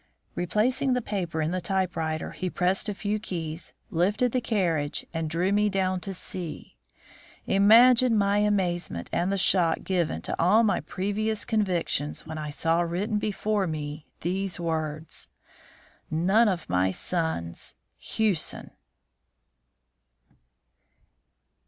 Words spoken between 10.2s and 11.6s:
to all my previous